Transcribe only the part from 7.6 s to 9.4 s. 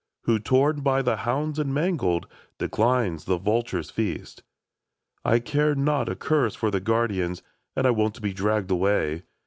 And I won't be dragged away.